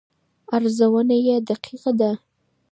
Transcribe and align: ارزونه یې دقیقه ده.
ارزونه 0.55 1.15
یې 1.27 1.35
دقیقه 1.49 1.91
ده. 1.99 2.11